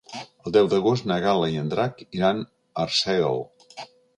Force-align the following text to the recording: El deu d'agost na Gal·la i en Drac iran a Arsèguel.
El 0.49 0.53
deu 0.55 0.69
d'agost 0.71 1.05
na 1.11 1.17
Gal·la 1.25 1.51
i 1.57 1.61
en 1.65 1.69
Drac 1.75 2.01
iran 2.21 2.43
a 2.47 2.57
Arsèguel. 2.87 3.43